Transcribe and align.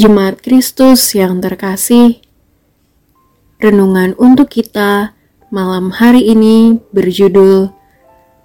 Jemaat 0.00 0.40
Kristus 0.40 1.12
yang 1.12 1.44
terkasih, 1.44 2.24
renungan 3.60 4.16
untuk 4.16 4.48
kita 4.48 5.12
malam 5.52 5.92
hari 5.92 6.24
ini 6.24 6.80
berjudul 6.88 7.68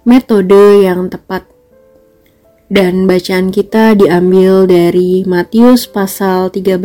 Metode 0.04 0.84
yang 0.84 1.08
Tepat. 1.08 1.48
Dan 2.68 3.08
bacaan 3.08 3.48
kita 3.48 3.96
diambil 3.96 4.68
dari 4.68 5.24
Matius 5.24 5.88
pasal 5.88 6.52
13 6.52 6.76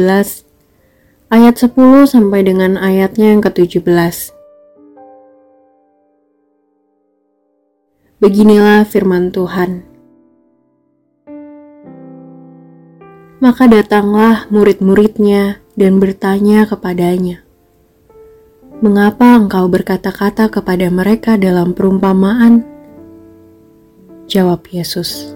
ayat 1.35 1.55
10 1.59 2.07
sampai 2.07 2.39
dengan 2.39 2.79
ayatnya 2.79 3.35
yang 3.35 3.43
ke-17. 3.43 4.31
Beginilah 8.23 8.87
firman 8.87 9.35
Tuhan. 9.35 9.90
Maka 13.41 13.65
datanglah 13.65 14.45
murid-muridnya 14.53 15.57
dan 15.73 15.97
bertanya 15.97 16.69
kepadanya, 16.69 17.41
"Mengapa 18.85 19.33
engkau 19.33 19.65
berkata-kata 19.65 20.45
kepada 20.53 20.93
mereka 20.93 21.41
dalam 21.41 21.73
perumpamaan?" 21.73 22.61
Jawab 24.29 24.69
Yesus, 24.69 25.33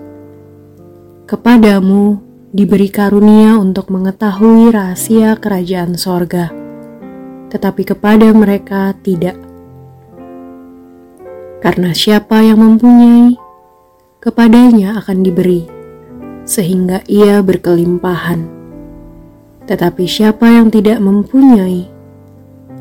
"Kepadamu 1.26 2.22
diberi 2.54 2.94
karunia 2.94 3.58
untuk 3.58 3.90
mengetahui 3.90 4.70
rahasia 4.70 5.34
kerajaan 5.42 5.98
sorga, 5.98 6.54
tetapi 7.50 7.90
kepada 7.90 8.30
mereka 8.38 8.94
tidak. 9.02 9.34
Karena 11.58 11.90
siapa 11.98 12.46
yang 12.46 12.62
mempunyai, 12.62 13.34
kepadanya 14.22 15.02
akan 15.02 15.26
diberi." 15.26 15.75
Sehingga 16.46 17.02
ia 17.10 17.42
berkelimpahan. 17.42 18.46
Tetapi 19.66 20.06
siapa 20.06 20.46
yang 20.46 20.70
tidak 20.70 21.02
mempunyai, 21.02 21.90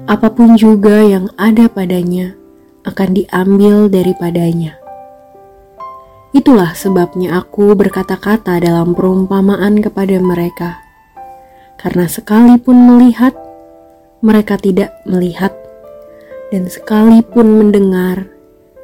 apa 0.04 0.28
pun 0.28 0.52
juga 0.60 1.00
yang 1.00 1.32
ada 1.40 1.64
padanya 1.66 2.36
akan 2.84 3.16
diambil 3.16 3.88
daripadanya. 3.88 4.76
Itulah 6.36 6.76
sebabnya 6.76 7.40
aku 7.40 7.72
berkata-kata 7.72 8.60
dalam 8.60 8.92
perumpamaan 8.92 9.80
kepada 9.80 10.20
mereka, 10.20 10.76
karena 11.80 12.04
sekalipun 12.04 12.76
melihat, 12.76 13.32
mereka 14.20 14.60
tidak 14.60 14.92
melihat, 15.08 15.56
dan 16.52 16.68
sekalipun 16.68 17.64
mendengar, 17.64 18.28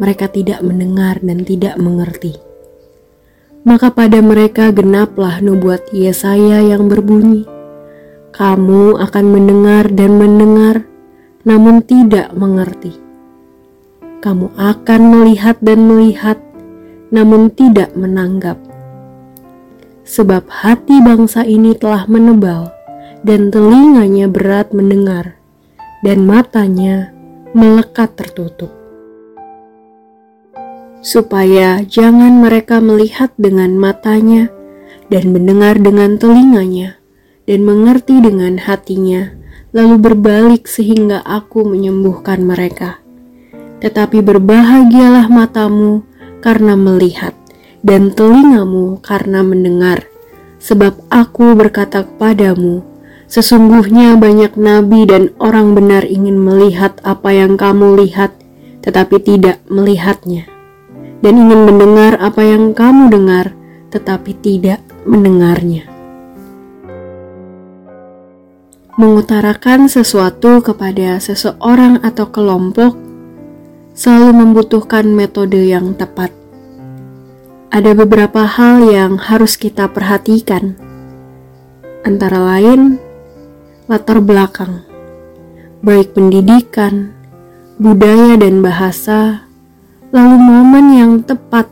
mereka 0.00 0.33
tidak 0.33 0.65
mendengar 0.65 1.20
dan 1.20 1.44
tidak 1.44 1.77
mengerti. 1.77 2.50
Maka 3.61 3.92
pada 3.92 4.25
mereka 4.25 4.72
genaplah 4.72 5.44
nubuat 5.44 5.92
Yesaya 5.92 6.64
yang 6.64 6.89
berbunyi, 6.89 7.44
Kamu 8.33 8.97
akan 8.97 9.25
mendengar 9.28 9.84
dan 9.92 10.16
mendengar, 10.16 10.89
namun 11.44 11.84
tidak 11.84 12.33
mengerti. 12.33 12.97
Kamu 14.25 14.56
akan 14.56 15.00
melihat 15.12 15.61
dan 15.61 15.84
melihat, 15.84 16.41
namun 17.12 17.53
tidak 17.53 17.92
menanggap. 17.92 18.56
Sebab 20.08 20.48
hati 20.48 21.05
bangsa 21.05 21.44
ini 21.44 21.77
telah 21.77 22.08
menebal, 22.08 22.72
dan 23.28 23.53
telinganya 23.53 24.25
berat 24.25 24.72
mendengar, 24.72 25.36
dan 26.00 26.25
matanya 26.25 27.12
melekat 27.53 28.16
tertutup 28.16 28.80
supaya 31.01 31.81
jangan 31.89 32.45
mereka 32.45 32.77
melihat 32.79 33.33
dengan 33.41 33.73
matanya 33.81 34.53
dan 35.09 35.33
mendengar 35.33 35.81
dengan 35.81 36.21
telinganya 36.21 37.00
dan 37.49 37.66
mengerti 37.66 38.21
dengan 38.21 38.61
hatinya, 38.61 39.33
lalu 39.72 39.97
berbalik 39.99 40.69
sehingga 40.69 41.25
aku 41.25 41.66
menyembuhkan 41.66 42.44
mereka. 42.44 43.00
Tetapi 43.81 44.21
berbahagialah 44.21 45.27
matamu 45.33 46.05
karena 46.44 46.77
melihat 46.77 47.33
dan 47.81 48.12
telingamu 48.12 49.00
karena 49.00 49.41
mendengar, 49.41 50.05
sebab 50.60 51.00
aku 51.09 51.56
berkata 51.56 52.05
kepadamu, 52.05 52.84
sesungguhnya 53.25 54.21
banyak 54.21 54.53
nabi 54.60 55.09
dan 55.09 55.33
orang 55.41 55.72
benar 55.72 56.05
ingin 56.05 56.37
melihat 56.37 57.00
apa 57.03 57.33
yang 57.33 57.56
kamu 57.56 58.05
lihat, 58.05 58.37
tetapi 58.84 59.16
tidak 59.25 59.65
melihatnya 59.72 60.59
dan 61.20 61.34
ingin 61.36 61.69
mendengar 61.69 62.16
apa 62.16 62.41
yang 62.44 62.72
kamu 62.72 63.12
dengar, 63.12 63.53
tetapi 63.92 64.32
tidak 64.41 64.81
mendengarnya. 65.04 65.84
Mengutarakan 68.97 69.88
sesuatu 69.88 70.60
kepada 70.60 71.16
seseorang 71.20 72.04
atau 72.04 72.28
kelompok 72.28 72.97
selalu 73.97 74.44
membutuhkan 74.44 75.09
metode 75.09 75.60
yang 75.60 75.97
tepat. 75.97 76.32
Ada 77.70 77.94
beberapa 77.94 78.44
hal 78.44 78.82
yang 78.88 79.16
harus 79.16 79.54
kita 79.56 79.88
perhatikan, 79.94 80.75
antara 82.03 82.41
lain 82.42 82.98
latar 83.86 84.19
belakang, 84.19 84.82
baik 85.80 86.12
pendidikan, 86.12 87.14
budaya, 87.78 88.36
dan 88.36 88.60
bahasa 88.60 89.50
lalu 90.10 90.37
momen 90.43 90.87
yang 90.91 91.12
tepat 91.22 91.71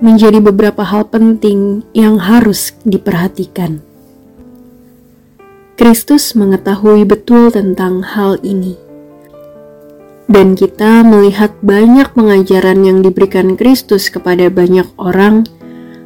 menjadi 0.00 0.40
beberapa 0.40 0.80
hal 0.80 1.12
penting 1.12 1.84
yang 1.92 2.16
harus 2.16 2.72
diperhatikan. 2.88 3.84
Kristus 5.76 6.36
mengetahui 6.36 7.04
betul 7.08 7.52
tentang 7.52 8.04
hal 8.04 8.40
ini. 8.44 8.76
Dan 10.28 10.56
kita 10.56 11.02
melihat 11.04 11.52
banyak 11.60 12.12
pengajaran 12.12 12.84
yang 12.84 12.98
diberikan 13.00 13.58
Kristus 13.58 14.12
kepada 14.12 14.46
banyak 14.48 14.86
orang 14.96 15.44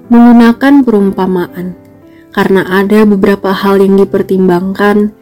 menggunakan 0.09 0.83
perumpamaan, 0.83 1.77
karena 2.33 2.67
ada 2.67 3.05
beberapa 3.05 3.53
hal 3.53 3.79
yang 3.79 4.01
dipertimbangkan 4.01 5.13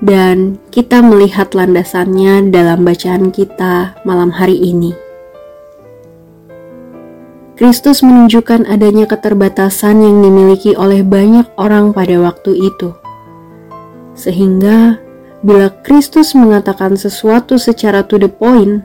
dan 0.00 0.56
kita 0.72 1.04
melihat 1.04 1.52
landasannya 1.52 2.48
dalam 2.48 2.82
bacaan 2.88 3.30
kita 3.30 4.00
malam 4.02 4.32
hari 4.32 4.56
ini. 4.58 5.09
Kristus 7.60 8.00
menunjukkan 8.00 8.64
adanya 8.72 9.04
keterbatasan 9.04 10.00
yang 10.00 10.24
dimiliki 10.24 10.72
oleh 10.72 11.04
banyak 11.04 11.44
orang 11.60 11.92
pada 11.92 12.16
waktu 12.16 12.56
itu. 12.56 12.96
Sehingga, 14.16 14.96
bila 15.44 15.68
Kristus 15.84 16.32
mengatakan 16.32 16.96
sesuatu 16.96 17.60
secara 17.60 18.00
to 18.00 18.16
the 18.16 18.32
point, 18.32 18.80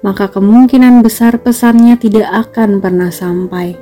maka 0.00 0.24
kemungkinan 0.32 1.04
besar 1.04 1.36
pesannya 1.36 2.00
tidak 2.00 2.32
akan 2.32 2.80
pernah 2.80 3.12
sampai. 3.12 3.76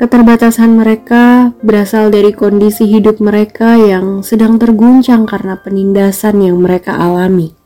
Keterbatasan 0.00 0.72
mereka 0.72 1.52
berasal 1.60 2.08
dari 2.08 2.32
kondisi 2.32 2.88
hidup 2.88 3.20
mereka 3.20 3.76
yang 3.76 4.24
sedang 4.24 4.56
terguncang 4.56 5.28
karena 5.28 5.60
penindasan 5.60 6.40
yang 6.40 6.64
mereka 6.64 6.96
alami. 6.96 7.65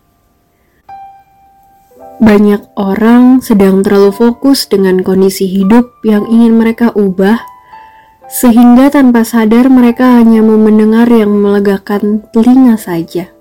Banyak 2.20 2.76
orang 2.76 3.40
sedang 3.40 3.80
terlalu 3.80 4.12
fokus 4.12 4.68
dengan 4.68 5.00
kondisi 5.00 5.48
hidup 5.48 5.88
yang 6.04 6.28
ingin 6.28 6.52
mereka 6.52 6.92
ubah, 6.92 7.40
sehingga 8.28 8.92
tanpa 8.92 9.24
sadar 9.24 9.72
mereka 9.72 10.20
hanya 10.20 10.44
mau 10.44 10.60
mendengar 10.60 11.08
yang 11.08 11.32
melegakan 11.32 12.20
telinga 12.28 12.76
saja. 12.76 13.32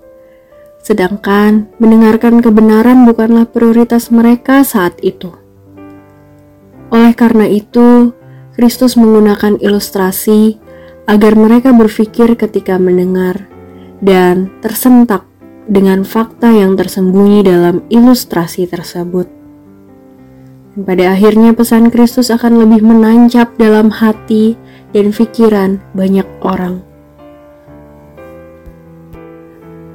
Sedangkan 0.80 1.68
mendengarkan 1.76 2.40
kebenaran 2.40 3.04
bukanlah 3.04 3.44
prioritas 3.44 4.08
mereka 4.08 4.64
saat 4.64 4.96
itu. 5.04 5.28
Oleh 6.88 7.12
karena 7.12 7.44
itu, 7.46 8.16
Kristus 8.56 8.96
menggunakan 8.96 9.60
ilustrasi 9.60 10.56
agar 11.04 11.36
mereka 11.36 11.70
berpikir 11.76 12.32
ketika 12.34 12.80
mendengar 12.80 13.44
dan 14.00 14.48
tersentak 14.64 15.29
dengan 15.66 16.06
fakta 16.06 16.48
yang 16.54 16.78
tersembunyi 16.78 17.44
dalam 17.44 17.84
ilustrasi 17.92 18.64
tersebut. 18.70 19.28
Dan 20.70 20.86
pada 20.86 21.12
akhirnya 21.12 21.50
pesan 21.52 21.90
Kristus 21.90 22.30
akan 22.30 22.62
lebih 22.62 22.86
menancap 22.86 23.58
dalam 23.58 23.90
hati 23.90 24.54
dan 24.94 25.10
pikiran 25.10 25.82
banyak 25.92 26.26
orang. 26.40 26.86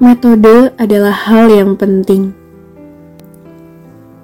Metode 0.04 0.76
adalah 0.76 1.16
hal 1.16 1.48
yang 1.48 1.80
penting. 1.80 2.36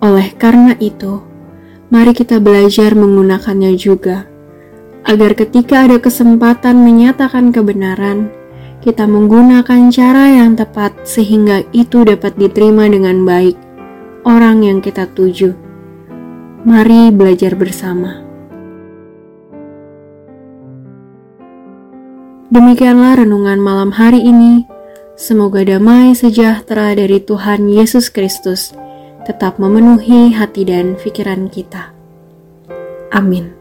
Oleh 0.04 0.36
karena 0.36 0.76
itu, 0.84 1.24
mari 1.88 2.12
kita 2.12 2.44
belajar 2.44 2.92
menggunakannya 2.92 3.72
juga, 3.80 4.28
agar 5.08 5.32
ketika 5.32 5.88
ada 5.88 5.98
kesempatan 5.98 6.84
menyatakan 6.84 7.56
kebenaran, 7.56 8.28
kita 8.82 9.06
menggunakan 9.06 9.94
cara 9.94 10.42
yang 10.42 10.58
tepat 10.58 11.06
sehingga 11.06 11.62
itu 11.70 12.02
dapat 12.02 12.34
diterima 12.34 12.90
dengan 12.90 13.22
baik 13.22 13.54
orang 14.26 14.66
yang 14.66 14.82
kita 14.82 15.06
tuju. 15.14 15.54
Mari 16.66 17.14
belajar 17.14 17.54
bersama. 17.58 18.22
Demikianlah 22.52 23.24
renungan 23.24 23.62
malam 23.62 23.96
hari 23.96 24.28
ini. 24.28 24.68
Semoga 25.16 25.62
damai 25.62 26.18
sejahtera 26.18 26.98
dari 26.98 27.22
Tuhan 27.22 27.70
Yesus 27.70 28.10
Kristus 28.10 28.74
tetap 29.24 29.62
memenuhi 29.62 30.34
hati 30.34 30.66
dan 30.66 30.98
pikiran 30.98 31.48
kita. 31.48 31.94
Amin. 33.14 33.61